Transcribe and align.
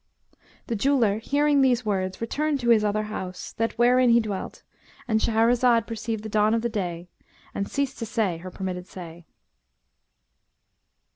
'"The 0.65 0.75
jeweller 0.75 1.19
hearing 1.19 1.61
these 1.61 1.85
words 1.85 2.19
returned 2.21 2.59
to 2.61 2.69
his 2.71 2.83
other 2.83 3.03
house, 3.03 3.53
that 3.59 3.77
wherein 3.77 4.09
he 4.09 4.19
dwelt,—and 4.19 5.19
Shahrazad 5.19 5.85
perceived 5.85 6.23
the 6.23 6.27
dawn 6.27 6.55
of 6.55 6.63
day 6.71 7.07
and 7.53 7.69
ceased 7.69 7.99
to 7.99 8.07
say 8.07 8.37
her 8.37 8.49
permitted 8.49 8.87
say. 8.87 9.27